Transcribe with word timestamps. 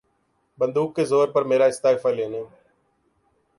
بندوق 0.59 0.95
کے 0.95 1.05
زور 1.05 1.27
پر 1.27 1.43
میرا 1.43 1.65
استعفیٰ 1.65 2.11
لینے 2.11 2.43